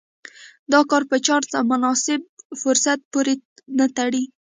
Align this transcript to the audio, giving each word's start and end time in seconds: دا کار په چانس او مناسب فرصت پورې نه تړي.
دا 0.71 0.79
کار 0.89 1.03
په 1.09 1.17
چانس 1.25 1.49
او 1.59 1.63
مناسب 1.71 2.21
فرصت 2.61 2.99
پورې 3.11 3.33
نه 3.77 3.85
تړي. 3.97 4.23